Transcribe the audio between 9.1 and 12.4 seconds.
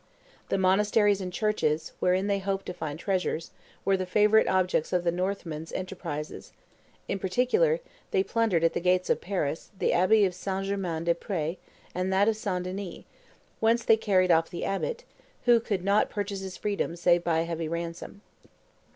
of Paris, the abbey of St. Germain des Pres and that of